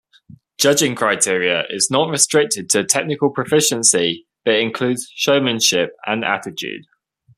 [0.57, 6.85] Judging criteria is not restricted to technical proficiency, but includes showmanship and attitude.